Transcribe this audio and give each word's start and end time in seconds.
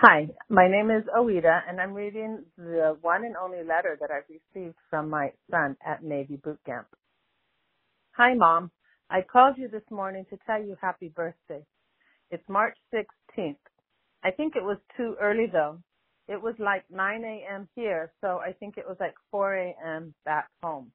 Hi, 0.00 0.28
my 0.50 0.68
name 0.68 0.90
is 0.90 1.04
Awida, 1.16 1.62
and 1.68 1.80
I'm 1.80 1.94
reading 1.94 2.44
the 2.58 2.96
one 3.02 3.24
and 3.24 3.36
only 3.36 3.58
letter 3.64 3.98
that 4.00 4.10
I've 4.10 4.24
received 4.30 4.76
from 4.90 5.10
my 5.10 5.32
son 5.50 5.76
at 5.86 6.04
Navy 6.04 6.36
Boot 6.44 6.58
Camp. 6.66 6.88
Hi, 8.12 8.34
Mom. 8.34 8.70
I 9.10 9.22
called 9.22 9.56
you 9.58 9.68
this 9.68 9.84
morning 9.90 10.26
to 10.30 10.38
tell 10.46 10.62
you 10.62 10.76
happy 10.80 11.08
birthday. 11.14 11.62
It's 12.30 12.44
March 12.48 12.76
16th. 12.94 13.56
I 14.24 14.30
think 14.32 14.56
it 14.56 14.64
was 14.64 14.78
too 14.96 15.16
early 15.20 15.46
though. 15.52 15.78
It 16.28 16.42
was 16.42 16.54
like 16.58 16.84
9 16.90 17.24
a.m. 17.24 17.68
here, 17.76 18.12
so 18.22 18.40
I 18.44 18.52
think 18.54 18.76
it 18.78 18.86
was 18.88 18.98
like 19.00 19.14
4 19.30 19.54
a.m. 19.56 20.14
back 20.24 20.48
home. 20.62 20.92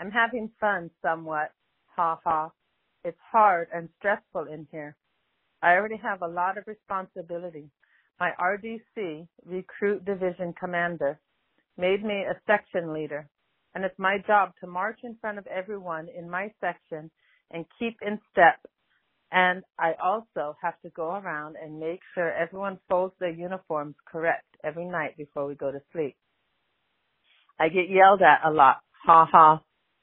I'm 0.00 0.10
having 0.12 0.50
fun 0.60 0.90
somewhat. 1.02 1.52
Ha 1.96 2.18
ha. 2.24 2.50
It's 3.04 3.18
hard 3.32 3.68
and 3.74 3.88
stressful 3.98 4.46
in 4.52 4.66
here. 4.72 4.96
I 5.62 5.72
already 5.74 5.96
have 6.02 6.22
a 6.22 6.28
lot 6.28 6.58
of 6.58 6.64
responsibility. 6.66 7.70
My 8.20 8.30
RDC, 8.40 9.26
Recruit 9.44 10.04
Division 10.04 10.54
Commander, 10.58 11.18
made 11.76 12.04
me 12.04 12.22
a 12.22 12.40
section 12.46 12.92
leader, 12.92 13.28
and 13.74 13.84
it's 13.84 13.98
my 13.98 14.18
job 14.26 14.52
to 14.60 14.68
march 14.68 15.00
in 15.02 15.16
front 15.20 15.38
of 15.38 15.46
everyone 15.48 16.08
in 16.16 16.30
my 16.30 16.52
section 16.60 17.10
and 17.50 17.64
keep 17.78 17.96
in 18.02 18.20
step. 18.30 18.60
And 19.32 19.64
I 19.78 19.94
also 20.02 20.56
have 20.62 20.80
to 20.82 20.90
go 20.90 21.16
around 21.16 21.56
and 21.60 21.80
make 21.80 22.00
sure 22.14 22.32
everyone 22.32 22.78
folds 22.88 23.14
their 23.18 23.32
uniforms 23.32 23.96
correct 24.06 24.46
every 24.62 24.84
night 24.84 25.16
before 25.16 25.46
we 25.46 25.56
go 25.56 25.72
to 25.72 25.80
sleep. 25.92 26.16
I 27.58 27.68
get 27.68 27.90
yelled 27.90 28.22
at 28.22 28.48
a 28.48 28.52
lot, 28.52 28.76
ha 29.04 29.26
ha, 29.30 29.60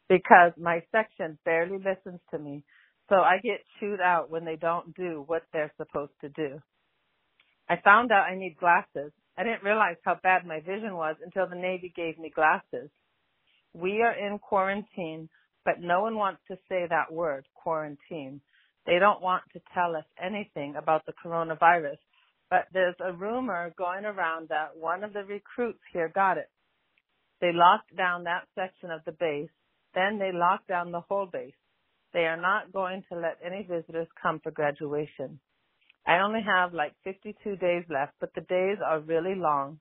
because 0.10 0.52
my 0.58 0.84
section 0.92 1.38
barely 1.46 1.78
listens 1.78 2.20
to 2.32 2.38
me. 2.38 2.66
So 3.08 3.16
I 3.16 3.38
get 3.42 3.62
chewed 3.80 4.02
out 4.02 4.30
when 4.30 4.44
they 4.44 4.58
don't 4.58 4.94
do 4.96 5.24
what 5.28 5.44
they're 5.54 5.74
supposed 5.78 6.14
to 6.22 6.30
do. 6.30 6.60
I 7.72 7.80
found 7.86 8.12
out 8.12 8.28
I 8.30 8.36
need 8.36 8.58
glasses. 8.58 9.14
I 9.38 9.44
didn't 9.44 9.64
realize 9.64 9.96
how 10.04 10.20
bad 10.22 10.46
my 10.46 10.60
vision 10.60 10.94
was 10.94 11.16
until 11.24 11.48
the 11.48 11.56
Navy 11.56 11.94
gave 11.96 12.20
me 12.20 12.30
glasses. 12.30 12.90
We 13.74 14.02
are 14.02 14.12
in 14.12 14.40
quarantine, 14.40 15.30
but 15.64 15.80
no 15.80 16.02
one 16.02 16.18
wants 16.18 16.42
to 16.50 16.58
say 16.68 16.86
that 16.90 17.14
word, 17.14 17.46
quarantine. 17.56 18.42
They 18.86 19.00
don't 19.00 19.22
want 19.22 19.44
to 19.54 19.62
tell 19.74 19.96
us 19.96 20.04
anything 20.22 20.76
about 20.76 21.06
the 21.06 21.14
coronavirus, 21.26 21.96
but 22.50 22.68
there's 22.74 22.98
a 23.00 23.14
rumor 23.14 23.74
going 23.78 24.04
around 24.04 24.50
that 24.50 24.76
one 24.78 25.06
of 25.06 25.14
the 25.14 25.24
recruits 25.24 25.80
here 25.94 26.12
got 26.14 26.38
it. 26.38 26.50
They 27.40 27.54
locked 27.54 27.96
down 27.96 28.26
that 28.26 28.48
section 28.54 28.92
of 28.92 29.00
the 29.06 29.14
base, 29.14 29.50
then 29.96 30.20
they 30.20 30.34
locked 30.34 30.68
down 30.68 30.92
the 30.92 31.06
whole 31.08 31.26
base. 31.26 31.54
They 32.12 32.26
are 32.26 32.36
not 32.36 32.74
going 32.74 33.06
to 33.14 33.18
let 33.18 33.38
any 33.42 33.64
visitors 33.64 34.10
come 34.22 34.42
for 34.44 34.52
graduation. 34.52 35.40
I 36.06 36.20
only 36.20 36.42
have 36.42 36.74
like 36.74 36.94
52 37.04 37.58
days 37.58 37.84
left, 37.90 38.14
but 38.20 38.34
the 38.34 38.42
days 38.42 38.78
are 38.86 39.00
really 39.00 39.36
long. 39.36 39.80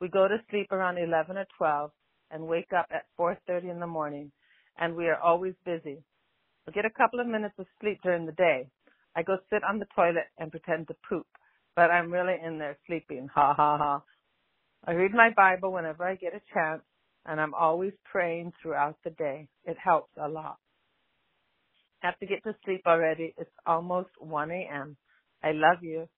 We 0.00 0.08
go 0.08 0.26
to 0.26 0.38
sleep 0.50 0.72
around 0.72 0.98
11 0.98 1.36
or 1.36 1.46
12 1.58 1.90
and 2.30 2.46
wake 2.46 2.72
up 2.76 2.86
at 2.90 3.06
4.30 3.18 3.70
in 3.70 3.80
the 3.80 3.86
morning, 3.86 4.32
and 4.78 4.96
we 4.96 5.06
are 5.06 5.18
always 5.20 5.54
busy. 5.64 6.02
I 6.66 6.72
get 6.72 6.84
a 6.84 6.90
couple 6.90 7.20
of 7.20 7.26
minutes 7.26 7.54
of 7.58 7.66
sleep 7.80 8.00
during 8.02 8.26
the 8.26 8.32
day. 8.32 8.68
I 9.16 9.22
go 9.22 9.38
sit 9.50 9.62
on 9.64 9.78
the 9.78 9.86
toilet 9.94 10.28
and 10.38 10.50
pretend 10.50 10.88
to 10.88 10.94
poop, 11.08 11.26
but 11.76 11.90
I'm 11.90 12.12
really 12.12 12.36
in 12.44 12.58
there 12.58 12.78
sleeping. 12.86 13.28
Ha 13.34 13.54
ha 13.54 13.78
ha. 13.78 14.02
I 14.86 14.92
read 14.92 15.12
my 15.12 15.30
Bible 15.36 15.72
whenever 15.72 16.04
I 16.04 16.14
get 16.14 16.34
a 16.34 16.40
chance, 16.54 16.82
and 17.26 17.40
I'm 17.40 17.54
always 17.54 17.92
praying 18.10 18.52
throughout 18.62 18.96
the 19.04 19.10
day. 19.10 19.48
It 19.64 19.76
helps 19.82 20.12
a 20.16 20.28
lot. 20.28 20.58
Have 22.00 22.18
to 22.20 22.26
get 22.26 22.42
to 22.44 22.54
sleep 22.64 22.82
already. 22.86 23.34
It's 23.36 23.50
almost 23.66 24.10
1 24.18 24.50
a.m. 24.50 24.96
I 25.42 25.52
love 25.52 25.82
you. 25.82 26.08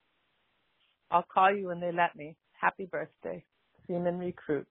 I'll 1.10 1.24
call 1.32 1.54
you 1.56 1.68
when 1.68 1.80
they 1.80 1.92
let 1.92 2.16
me. 2.16 2.36
Happy 2.60 2.86
birthday. 2.86 3.44
Seaman 3.86 4.18
Recruit. 4.18 4.68